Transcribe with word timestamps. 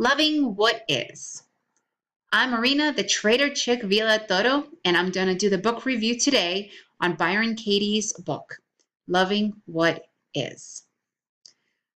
Loving 0.00 0.56
What 0.56 0.82
Is. 0.88 1.42
I'm 2.32 2.52
Marina, 2.52 2.90
the 2.90 3.04
Trader 3.04 3.50
Chick 3.50 3.82
Villatoro, 3.82 4.66
and 4.82 4.96
I'm 4.96 5.10
going 5.10 5.26
to 5.26 5.34
do 5.34 5.50
the 5.50 5.58
book 5.58 5.84
review 5.84 6.18
today 6.18 6.70
on 7.02 7.16
Byron 7.16 7.54
Katie's 7.54 8.14
book, 8.14 8.62
Loving 9.08 9.60
What 9.66 10.06
Is. 10.32 10.84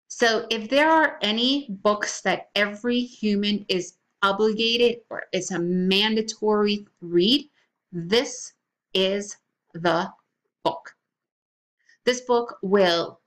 So, 0.09 0.47
if 0.51 0.69
there 0.69 0.91
are 0.91 1.19
any 1.23 1.67
books 1.71 2.21
that 2.21 2.51
every 2.55 3.01
human 3.01 3.65
is 3.71 3.95
obligated 4.23 5.01
or 5.09 5.23
it's 5.33 5.51
a 5.51 5.59
mandatory 5.59 6.87
read, 7.01 7.49
this 7.91 8.53
is 8.93 9.39
the 9.73 10.13
book. 10.63 10.95
This 12.05 12.21
book 12.21 12.59
will 12.61 13.21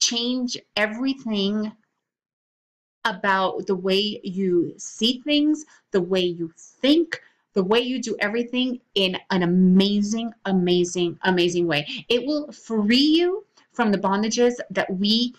change 0.00 0.56
everything 0.76 1.72
about 3.06 3.66
the 3.66 3.74
way 3.74 4.20
you 4.22 4.74
see 4.76 5.22
things, 5.24 5.64
the 5.92 6.00
way 6.02 6.20
you 6.20 6.52
think, 6.56 7.22
the 7.54 7.64
way 7.64 7.80
you 7.80 8.02
do 8.02 8.16
everything 8.20 8.80
in 8.94 9.16
an 9.30 9.42
amazing, 9.42 10.32
amazing, 10.44 11.18
amazing 11.22 11.66
way. 11.66 11.86
It 12.08 12.26
will 12.26 12.52
free 12.52 12.98
you 12.98 13.46
from 13.72 13.92
the 13.92 13.98
bondages 13.98 14.56
that 14.70 14.94
we 14.94 15.34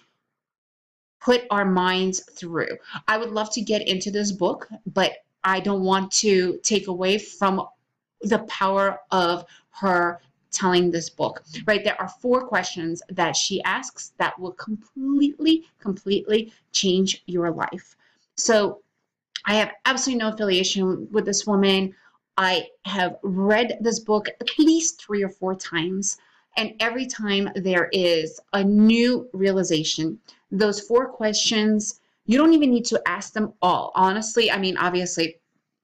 put 1.20 1.44
our 1.52 1.66
minds 1.66 2.22
through. 2.32 2.78
I 3.08 3.18
would 3.18 3.32
love 3.32 3.52
to 3.54 3.62
get 3.62 3.88
into 3.88 4.10
this 4.10 4.32
book, 4.32 4.68
but 4.86 5.14
I 5.44 5.60
don't 5.60 5.84
want 5.84 6.12
to 6.14 6.60
take 6.64 6.88
away 6.88 7.18
from 7.18 7.68
the 8.22 8.40
power 8.40 9.00
of 9.12 9.46
her 9.70 10.22
telling 10.52 10.92
this 10.92 11.10
book, 11.10 11.44
right? 11.66 11.84
There 11.84 12.00
are 12.02 12.10
four 12.10 12.48
questions 12.48 13.02
that 13.10 13.36
she 13.36 13.62
asks 13.64 14.14
that 14.18 14.38
will 14.40 14.54
completely, 14.54 15.66
completely 15.80 16.54
change 16.72 17.24
your 17.26 17.52
life. 17.52 17.96
So 18.36 18.82
I 19.46 19.56
have 19.56 19.72
absolutely 19.86 20.24
no 20.24 20.30
affiliation 20.30 21.08
with 21.12 21.26
this 21.26 21.46
woman. 21.46 21.96
I 22.38 22.68
have 22.86 23.18
read 23.24 23.78
this 23.82 24.00
book 24.00 24.28
at 24.28 24.50
least 24.60 25.02
three 25.02 25.24
or 25.24 25.30
four 25.30 25.56
times. 25.56 26.18
And 26.58 26.74
every 26.80 27.06
time 27.06 27.50
there 27.56 27.90
is 27.92 28.40
a 28.54 28.64
new 28.64 29.30
realization, 29.34 30.20
those 30.52 30.82
four 30.82 31.08
questions, 31.08 32.00
you 32.26 32.38
don't 32.38 32.54
even 32.54 32.72
need 32.72 32.86
to 32.86 33.02
ask 33.08 33.34
them 33.34 33.54
all. 33.62 33.92
Honestly, 33.96 34.52
I 34.52 34.58
mean, 34.58 34.76
obviously, 34.78 35.38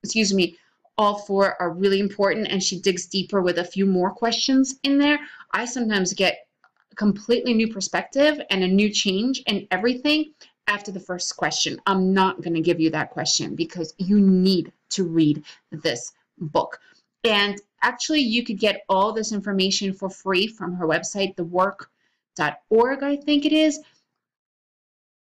excuse 0.04 0.34
me, 0.34 0.58
all 0.98 1.18
four 1.20 1.60
are 1.62 1.72
really 1.72 2.00
important 2.00 2.48
and 2.48 2.62
she 2.62 2.80
digs 2.80 3.08
deeper 3.08 3.42
with 3.42 3.58
a 3.58 3.64
few 3.64 3.86
more 3.86 4.12
questions 4.12 4.76
in 4.84 4.98
there. 4.98 5.20
I 5.52 5.66
sometimes 5.66 6.14
get 6.14 6.48
a 6.92 6.96
completely 6.96 7.54
new 7.54 7.68
perspective 7.68 8.40
and 8.50 8.64
a 8.64 8.68
new 8.68 8.90
change 8.90 9.42
in 9.48 9.68
everything 9.72 10.34
after 10.68 10.92
the 10.92 11.00
first 11.00 11.36
question. 11.36 11.82
I'm 11.86 12.14
not 12.14 12.42
going 12.42 12.54
to 12.54 12.62
give 12.62 12.80
you 12.80 12.92
that 12.92 13.12
question 13.12 13.56
because 13.56 13.94
you 13.98 14.20
need 14.20 14.72
to 14.92 15.04
read 15.04 15.44
this 15.72 16.14
book. 16.38 16.80
And 17.24 17.60
actually, 17.82 18.22
you 18.22 18.44
could 18.44 18.60
get 18.60 18.84
all 18.90 19.14
this 19.14 19.32
information 19.32 19.94
for 19.94 20.10
free 20.10 20.48
from 20.48 20.76
her 20.76 20.88
website, 20.88 21.36
thework.org, 21.36 23.04
I 23.04 23.16
think 23.16 23.46
it 23.46 23.54
is. 23.54 23.80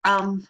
Um, 0.04 0.46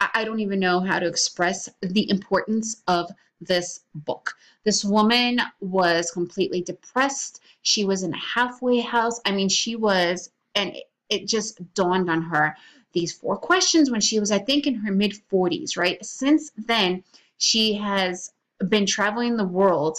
I 0.00 0.24
don't 0.24 0.40
even 0.40 0.60
know 0.60 0.80
how 0.80 0.98
to 0.98 1.06
express 1.06 1.68
the 1.82 2.08
importance 2.10 2.82
of 2.88 3.10
this 3.40 3.80
book. 3.94 4.34
This 4.64 4.84
woman 4.84 5.40
was 5.60 6.10
completely 6.10 6.62
depressed. 6.62 7.40
She 7.62 7.84
was 7.84 8.02
in 8.02 8.14
a 8.14 8.18
halfway 8.18 8.80
house. 8.80 9.20
I 9.24 9.32
mean, 9.32 9.48
she 9.48 9.76
was, 9.76 10.30
and 10.54 10.76
it 11.08 11.26
just 11.26 11.74
dawned 11.74 12.10
on 12.10 12.22
her 12.22 12.56
these 12.92 13.12
four 13.12 13.36
questions 13.36 13.90
when 13.90 14.00
she 14.00 14.18
was, 14.18 14.30
I 14.30 14.38
think, 14.38 14.66
in 14.66 14.74
her 14.74 14.92
mid 14.92 15.14
40s, 15.30 15.76
right? 15.76 16.04
Since 16.04 16.50
then, 16.56 17.04
she 17.38 17.74
has 17.74 18.32
been 18.68 18.86
traveling 18.86 19.36
the 19.36 19.44
world 19.44 19.98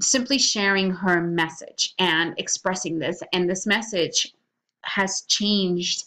simply 0.00 0.38
sharing 0.38 0.90
her 0.90 1.20
message 1.20 1.94
and 1.98 2.34
expressing 2.38 2.98
this. 2.98 3.22
And 3.32 3.48
this 3.48 3.66
message 3.66 4.32
has 4.82 5.22
changed 5.22 6.04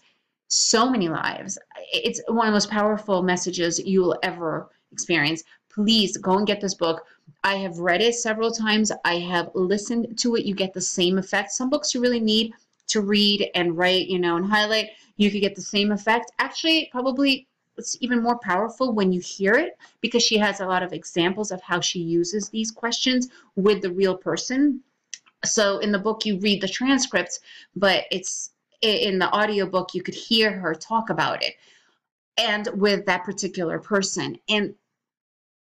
so 0.51 0.89
many 0.89 1.07
lives. 1.09 1.57
It's 1.93 2.21
one 2.27 2.47
of 2.47 2.51
the 2.51 2.55
most 2.55 2.69
powerful 2.69 3.23
messages 3.23 3.79
you'll 3.79 4.17
ever 4.23 4.69
experience 4.91 5.43
please 5.73 6.17
go 6.17 6.37
and 6.37 6.47
get 6.47 6.61
this 6.61 6.73
book. 6.73 7.05
I 7.43 7.55
have 7.55 7.79
read 7.79 8.01
it 8.01 8.15
several 8.15 8.51
times. 8.51 8.91
I 9.05 9.15
have 9.19 9.49
listened 9.53 10.17
to 10.19 10.35
it. 10.35 10.45
You 10.45 10.53
get 10.53 10.73
the 10.73 10.81
same 10.81 11.17
effect. 11.17 11.51
Some 11.51 11.69
books 11.69 11.93
you 11.93 12.01
really 12.01 12.19
need 12.19 12.53
to 12.87 13.01
read 13.01 13.49
and 13.55 13.77
write, 13.77 14.07
you 14.07 14.19
know, 14.19 14.35
and 14.35 14.45
highlight. 14.45 14.89
You 15.17 15.31
could 15.31 15.41
get 15.41 15.55
the 15.55 15.61
same 15.61 15.91
effect. 15.91 16.31
Actually, 16.39 16.89
probably 16.91 17.47
it's 17.77 17.97
even 18.01 18.21
more 18.21 18.37
powerful 18.39 18.93
when 18.93 19.11
you 19.11 19.21
hear 19.21 19.53
it 19.53 19.77
because 20.01 20.23
she 20.23 20.37
has 20.37 20.59
a 20.59 20.65
lot 20.65 20.83
of 20.83 20.93
examples 20.93 21.51
of 21.51 21.61
how 21.61 21.79
she 21.79 21.99
uses 21.99 22.49
these 22.49 22.69
questions 22.69 23.29
with 23.55 23.81
the 23.81 23.91
real 23.91 24.15
person. 24.15 24.81
So 25.43 25.79
in 25.79 25.91
the 25.91 25.99
book, 25.99 26.25
you 26.25 26.37
read 26.37 26.61
the 26.61 26.67
transcripts, 26.67 27.39
but 27.75 28.05
it's 28.11 28.51
in 28.81 29.19
the 29.19 29.31
audiobook, 29.33 29.93
you 29.93 30.03
could 30.03 30.15
hear 30.15 30.51
her 30.51 30.73
talk 30.73 31.09
about 31.09 31.43
it 31.43 31.55
and 32.37 32.67
with 32.73 33.05
that 33.05 33.23
particular 33.23 33.79
person. 33.79 34.37
And 34.49 34.75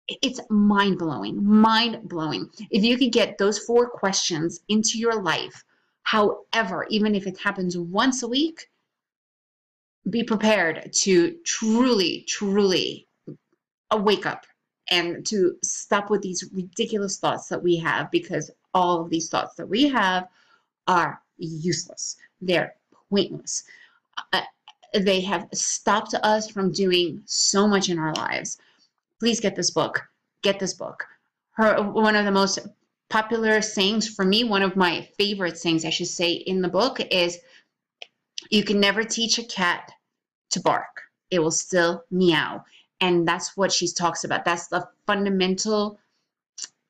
it's 0.08 0.40
mind 0.50 0.98
blowing, 0.98 1.44
mind 1.44 2.08
blowing. 2.08 2.50
If 2.72 2.84
you 2.84 2.98
could 2.98 3.12
get 3.12 3.38
those 3.38 3.60
four 3.60 3.90
questions 3.90 4.62
into 4.68 4.98
your 4.98 5.22
life, 5.22 5.64
however, 6.04 6.88
even 6.90 7.16
if 7.16 7.28
it 7.28 7.38
happens 7.38 7.78
once 7.78 8.24
a 8.24 8.28
week, 8.28 8.70
be 10.10 10.24
prepared 10.24 10.92
to 10.94 11.36
truly, 11.44 12.26
truly 12.28 13.08
wake 13.96 14.26
up 14.26 14.46
and 14.90 15.26
to 15.28 15.56
stop 15.64 16.10
with 16.10 16.22
these 16.22 16.50
ridiculous 16.54 17.20
thoughts 17.20 17.48
that 17.50 17.62
we 17.62 17.76
have 17.76 18.10
because 18.10 18.50
all 18.74 19.02
of 19.02 19.10
these 19.10 19.30
thoughts 19.30 19.56
that 19.56 19.68
we 19.68 19.88
have 19.88 20.28
are 20.88 21.22
useless. 21.38 22.18
They're 22.42 22.74
pointless. 23.10 23.64
Uh, 24.34 24.42
they 24.94 25.22
have 25.22 25.48
stopped 25.54 26.14
us 26.24 26.50
from 26.50 26.72
doing 26.72 27.22
so 27.26 27.68
much 27.68 27.90
in 27.90 28.00
our 28.00 28.14
lives 28.16 28.58
please 29.20 29.40
get 29.40 29.56
this 29.56 29.72
book. 29.72 30.08
Get 30.42 30.60
this 30.60 30.74
book. 30.74 31.06
Her 31.52 31.84
one 31.84 32.16
of 32.16 32.26
the 32.26 32.32
most 32.32 32.60
popular 33.10 33.62
sayings 33.62 34.08
for 34.08 34.24
me, 34.24 34.44
one 34.44 34.62
of 34.62 34.76
my 34.76 35.02
favorite 35.18 35.58
sayings 35.58 35.84
I 35.84 35.90
should 35.90 36.08
say 36.08 36.32
in 36.32 36.62
the 36.62 36.70
book 36.70 37.00
is 37.12 37.38
you 38.50 38.64
can 38.64 38.80
never 38.80 39.04
teach 39.04 39.38
a 39.38 39.44
cat 39.44 39.92
to 40.52 40.62
bark. 40.62 41.02
It 41.30 41.40
will 41.40 41.52
still 41.52 42.04
meow. 42.10 42.64
And 43.02 43.28
that's 43.28 43.56
what 43.56 43.72
she 43.72 43.88
talks 43.88 44.24
about. 44.24 44.46
That's 44.46 44.68
the 44.68 44.88
fundamental 45.06 46.00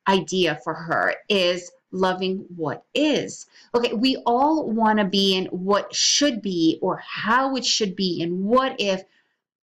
idea 0.08 0.60
for 0.64 0.74
her 0.74 1.16
is 1.28 1.72
loving 1.92 2.46
what 2.56 2.84
is. 2.94 3.48
Okay, 3.74 3.94
we 3.94 4.18
all 4.26 4.70
want 4.70 5.00
to 5.00 5.06
be 5.06 5.36
in 5.36 5.46
what 5.48 5.94
should 5.94 6.42
be 6.42 6.80
or 6.82 6.98
how 6.98 7.56
it 7.56 7.66
should 7.66 7.96
be 7.96 8.22
and 8.22 8.44
what 8.44 8.76
if, 8.80 9.04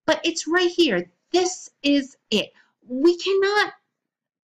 but 0.05 0.19
it's 0.23 0.47
right 0.47 0.69
here. 0.69 1.09
This 1.31 1.69
is 1.83 2.17
it. 2.31 2.51
We 2.87 3.17
cannot 3.17 3.73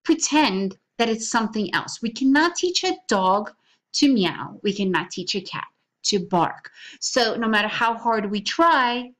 pretend 0.03 0.77
that 0.97 1.09
it's 1.09 1.29
something 1.29 1.73
else. 1.73 2.01
We 2.01 2.11
cannot 2.11 2.55
teach 2.55 2.83
a 2.83 2.97
dog 3.07 3.51
to 3.93 4.13
meow. 4.13 4.59
We 4.63 4.73
cannot 4.73 5.11
teach 5.11 5.35
a 5.35 5.41
cat 5.41 5.67
to 6.03 6.19
bark. 6.19 6.71
So 6.99 7.35
no 7.35 7.47
matter 7.47 7.67
how 7.67 7.95
hard 7.95 8.29
we 8.29 8.41
try, 8.41 9.11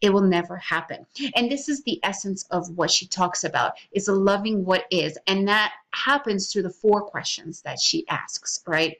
it 0.00 0.12
will 0.12 0.22
never 0.22 0.56
happen. 0.56 1.06
And 1.34 1.50
this 1.50 1.68
is 1.68 1.82
the 1.82 2.00
essence 2.02 2.44
of 2.50 2.70
what 2.70 2.90
she 2.90 3.06
talks 3.06 3.44
about 3.44 3.72
is 3.92 4.08
loving 4.08 4.64
what 4.64 4.84
is. 4.90 5.18
And 5.26 5.46
that 5.48 5.72
happens 5.92 6.52
through 6.52 6.62
the 6.62 6.70
four 6.70 7.02
questions 7.02 7.62
that 7.62 7.78
she 7.80 8.06
asks, 8.08 8.60
right? 8.66 8.96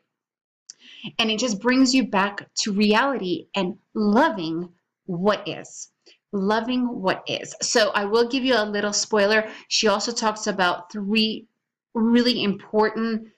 And 1.19 1.31
it 1.31 1.39
just 1.39 1.61
brings 1.61 1.95
you 1.95 2.07
back 2.07 2.53
to 2.57 2.73
reality 2.73 3.47
and 3.55 3.79
loving 3.95 4.69
what 5.07 5.47
is 5.49 5.91
loving 6.33 7.03
what 7.03 7.25
is. 7.27 7.55
So 7.61 7.91
I 7.91 8.05
will 8.05 8.29
give 8.29 8.45
you 8.45 8.55
a 8.55 8.65
little 8.65 8.93
spoiler. 8.93 9.49
She 9.69 9.89
also 9.89 10.13
talks 10.13 10.47
about 10.47 10.93
three 10.93 11.47
really 11.95 12.45
important 12.45 13.29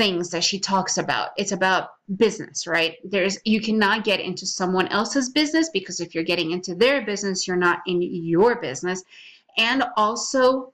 things 0.00 0.30
that 0.30 0.42
she 0.42 0.58
talks 0.58 0.96
about. 0.96 1.28
It's 1.36 1.52
about 1.52 1.90
business, 2.16 2.66
right? 2.66 2.96
There's 3.04 3.38
you 3.44 3.60
cannot 3.60 4.02
get 4.02 4.18
into 4.18 4.46
someone 4.46 4.88
else's 4.88 5.28
business 5.28 5.68
because 5.68 6.00
if 6.00 6.14
you're 6.14 6.24
getting 6.24 6.52
into 6.52 6.74
their 6.74 7.04
business, 7.04 7.46
you're 7.46 7.58
not 7.68 7.80
in 7.86 8.00
your 8.00 8.58
business. 8.62 9.04
And 9.58 9.84
also 9.98 10.72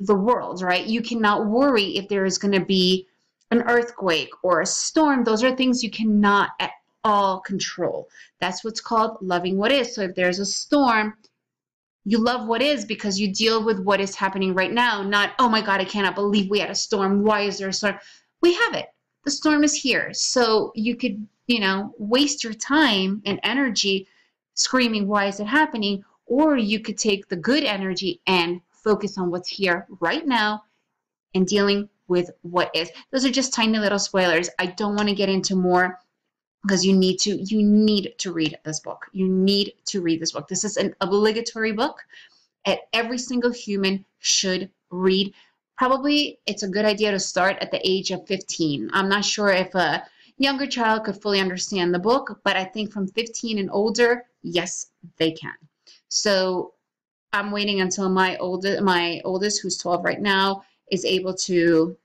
the 0.00 0.16
world, 0.16 0.62
right? 0.62 0.84
You 0.84 1.00
cannot 1.00 1.46
worry 1.46 1.96
if 1.96 2.08
there 2.08 2.24
is 2.24 2.38
going 2.38 2.58
to 2.58 2.64
be 2.64 3.06
an 3.52 3.62
earthquake 3.62 4.30
or 4.42 4.62
a 4.62 4.66
storm. 4.66 5.22
Those 5.22 5.44
are 5.44 5.54
things 5.54 5.84
you 5.84 5.90
cannot 5.90 6.50
at 6.58 6.72
all 7.04 7.38
control. 7.38 8.08
That's 8.40 8.64
what's 8.64 8.80
called 8.80 9.18
loving 9.20 9.58
what 9.58 9.70
is. 9.70 9.94
So 9.94 10.02
if 10.02 10.16
there's 10.16 10.40
a 10.40 10.44
storm, 10.44 11.14
you 12.04 12.18
love 12.18 12.48
what 12.48 12.62
is 12.62 12.84
because 12.84 13.20
you 13.20 13.32
deal 13.32 13.64
with 13.64 13.78
what 13.78 14.00
is 14.00 14.16
happening 14.16 14.54
right 14.54 14.72
now, 14.72 15.04
not, 15.04 15.34
oh 15.38 15.48
my 15.48 15.60
God, 15.60 15.80
I 15.80 15.84
cannot 15.84 16.16
believe 16.16 16.50
we 16.50 16.58
had 16.58 16.70
a 16.70 16.74
storm. 16.74 17.22
Why 17.22 17.42
is 17.42 17.58
there 17.58 17.68
a 17.68 17.72
storm? 17.72 17.98
We 18.42 18.54
have 18.54 18.74
it. 18.74 18.86
The 19.24 19.30
storm 19.30 19.64
is 19.64 19.74
here. 19.74 20.12
So 20.12 20.72
you 20.74 20.96
could, 20.96 21.26
you 21.46 21.60
know, 21.60 21.94
waste 21.98 22.44
your 22.44 22.54
time 22.54 23.22
and 23.26 23.40
energy 23.42 24.08
screaming, 24.54 25.06
why 25.06 25.26
is 25.26 25.40
it 25.40 25.46
happening? 25.46 26.04
Or 26.26 26.56
you 26.56 26.80
could 26.80 26.98
take 26.98 27.28
the 27.28 27.36
good 27.36 27.64
energy 27.64 28.20
and 28.26 28.60
focus 28.70 29.18
on 29.18 29.30
what's 29.30 29.48
here 29.48 29.86
right 30.00 30.26
now 30.26 30.64
and 31.34 31.46
dealing 31.46 31.88
with 32.08 32.30
what 32.42 32.70
is. 32.74 32.90
Those 33.10 33.24
are 33.24 33.30
just 33.30 33.52
tiny 33.52 33.78
little 33.78 33.98
spoilers. 33.98 34.48
I 34.58 34.66
don't 34.66 34.96
want 34.96 35.08
to 35.08 35.14
get 35.14 35.28
into 35.28 35.56
more 35.56 35.98
because 36.62 36.84
you 36.84 36.96
need 36.96 37.18
to 37.20 37.36
you 37.36 37.62
need 37.62 38.14
to 38.18 38.32
read 38.32 38.58
this 38.64 38.80
book. 38.80 39.06
You 39.12 39.28
need 39.28 39.72
to 39.86 40.00
read 40.00 40.20
this 40.20 40.32
book. 40.32 40.48
This 40.48 40.64
is 40.64 40.76
an 40.76 40.94
obligatory 41.00 41.72
book 41.72 41.98
that 42.64 42.80
every 42.92 43.18
single 43.18 43.52
human 43.52 44.04
should 44.18 44.70
read. 44.90 45.32
Probably 45.76 46.38
it's 46.46 46.62
a 46.62 46.68
good 46.68 46.84
idea 46.84 47.10
to 47.10 47.18
start 47.18 47.58
at 47.60 47.70
the 47.70 47.80
age 47.88 48.10
of 48.10 48.26
15. 48.26 48.90
I'm 48.92 49.08
not 49.08 49.24
sure 49.24 49.50
if 49.50 49.74
a 49.74 50.04
younger 50.38 50.66
child 50.66 51.04
could 51.04 51.20
fully 51.20 51.40
understand 51.40 51.94
the 51.94 51.98
book, 51.98 52.40
but 52.44 52.56
I 52.56 52.64
think 52.64 52.92
from 52.92 53.08
15 53.08 53.58
and 53.58 53.70
older, 53.70 54.24
yes, 54.42 54.90
they 55.18 55.32
can. 55.32 55.54
So 56.08 56.74
I'm 57.32 57.50
waiting 57.50 57.80
until 57.80 58.08
my 58.08 58.36
oldest, 58.38 58.82
my 58.82 59.20
oldest, 59.24 59.60
who's 59.60 59.76
12 59.76 60.04
right 60.04 60.20
now, 60.20 60.62
is 60.90 61.04
able 61.04 61.34
to 61.34 61.96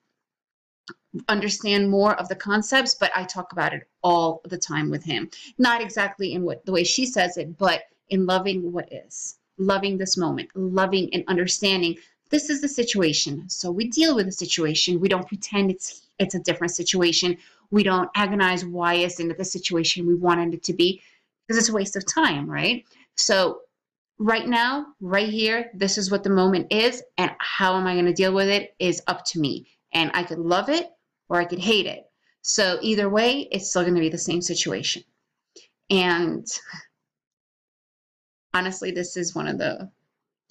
understand 1.27 1.89
more 1.89 2.15
of 2.15 2.27
the 2.29 2.35
concepts, 2.35 2.95
but 2.95 3.11
I 3.15 3.23
talk 3.23 3.51
about 3.51 3.73
it 3.73 3.87
all 4.03 4.41
the 4.45 4.57
time 4.57 4.89
with 4.89 5.03
him. 5.03 5.29
Not 5.57 5.81
exactly 5.81 6.33
in 6.33 6.43
what 6.43 6.65
the 6.65 6.71
way 6.71 6.83
she 6.83 7.05
says 7.05 7.37
it, 7.37 7.57
but 7.57 7.83
in 8.09 8.25
loving 8.25 8.71
what 8.71 8.91
is, 8.91 9.37
loving 9.57 9.97
this 9.97 10.17
moment, 10.17 10.49
loving 10.55 11.13
and 11.13 11.23
understanding 11.27 11.97
this 12.31 12.49
is 12.49 12.61
the 12.61 12.67
situation. 12.67 13.49
So 13.49 13.71
we 13.71 13.89
deal 13.89 14.15
with 14.15 14.25
the 14.25 14.31
situation. 14.31 14.99
We 14.99 15.09
don't 15.09 15.27
pretend 15.27 15.71
it's 15.71 16.07
it's 16.17 16.35
a 16.35 16.39
different 16.39 16.73
situation. 16.73 17.37
We 17.71 17.83
don't 17.83 18.09
agonize 18.15 18.65
why 18.65 18.95
isn't 18.95 19.31
it 19.31 19.37
the 19.37 19.45
situation 19.45 20.07
we 20.07 20.15
wanted 20.15 20.53
it 20.53 20.63
to 20.63 20.73
be 20.73 21.01
because 21.47 21.57
it's 21.57 21.69
a 21.69 21.73
waste 21.73 21.95
of 21.95 22.05
time, 22.05 22.49
right? 22.49 22.85
So 23.15 23.61
right 24.17 24.47
now, 24.47 24.87
right 25.01 25.27
here, 25.27 25.71
this 25.73 25.97
is 25.97 26.11
what 26.11 26.23
the 26.23 26.29
moment 26.29 26.71
is, 26.71 27.03
and 27.17 27.31
how 27.39 27.75
am 27.75 27.87
I 27.87 27.93
going 27.93 28.05
to 28.05 28.13
deal 28.13 28.33
with 28.33 28.47
it 28.47 28.75
is 28.79 29.01
up 29.07 29.25
to 29.25 29.39
me. 29.39 29.67
And 29.93 30.11
I 30.13 30.23
could 30.23 30.39
love 30.39 30.69
it 30.69 30.89
or 31.27 31.39
I 31.39 31.45
could 31.45 31.59
hate 31.59 31.87
it. 31.87 32.05
So 32.43 32.77
either 32.81 33.09
way, 33.09 33.47
it's 33.51 33.69
still 33.69 33.81
going 33.83 33.95
to 33.95 33.99
be 33.99 34.09
the 34.09 34.17
same 34.17 34.41
situation. 34.41 35.03
And 35.89 36.47
honestly, 38.53 38.91
this 38.91 39.17
is 39.17 39.35
one 39.35 39.47
of 39.47 39.57
the 39.57 39.91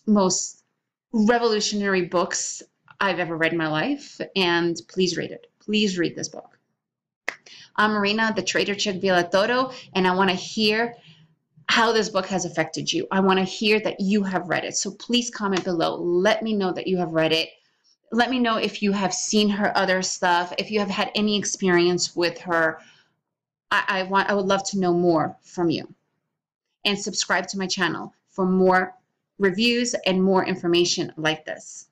most 0.07 0.60
revolutionary 1.13 2.03
books 2.03 2.63
I've 3.01 3.19
ever 3.19 3.37
read 3.37 3.53
in 3.53 3.59
my 3.59 3.69
life. 3.69 4.21
And 4.37 4.81
please 4.89 5.17
read 5.17 5.31
it. 5.31 5.51
Please 5.61 5.99
read 5.99 6.17
this 6.17 6.29
book. 6.29 6.59
I'm 7.77 7.93
Marina, 7.93 8.33
the 8.35 8.43
Trader 8.43 8.75
Chick 8.75 9.01
Villatoro, 9.01 9.73
and 9.95 10.07
I 10.07 10.15
want 10.15 10.29
to 10.31 10.37
hear 10.37 10.97
how 11.69 11.93
this 11.93 12.09
book 12.09 12.27
has 12.27 12.45
affected 12.45 12.93
you. 12.93 13.07
I 13.11 13.21
want 13.21 13.39
to 13.39 13.45
hear 13.45 13.81
that 13.81 14.01
you 14.01 14.25
have 14.25 14.49
read 14.49 14.65
it. 14.65 14.77
So 14.77 14.91
please 14.91 15.31
comment 15.31 15.65
below. 15.65 15.97
Let 15.97 16.43
me 16.43 16.53
know 16.53 16.73
that 16.73 16.89
you 16.89 16.97
have 16.99 17.13
read 17.13 17.33
it. 17.33 17.49
Let 18.13 18.29
me 18.29 18.41
know 18.41 18.57
if 18.57 18.83
you 18.83 18.91
have 18.91 19.15
seen 19.15 19.49
her 19.49 19.77
other 19.79 20.03
stuff, 20.03 20.53
if 20.59 20.71
you 20.71 20.81
have 20.81 20.91
had 20.91 21.13
any 21.15 21.39
experience 21.39 22.17
with 22.17 22.39
her. 22.41 22.81
I, 23.71 23.85
I 23.87 24.03
want 24.03 24.29
I 24.29 24.35
would 24.35 24.47
love 24.47 24.69
to 24.71 24.81
know 24.81 24.93
more 24.93 25.37
from 25.43 25.71
you. 25.71 25.95
And 26.85 26.99
subscribe 26.99 27.47
to 27.49 27.59
my 27.59 27.69
channel 27.69 28.13
for 28.31 28.45
more 28.45 28.95
reviews 29.41 29.97
and 30.07 30.23
more 30.23 30.45
information 30.47 31.13
like 31.17 31.45
this. 31.45 31.90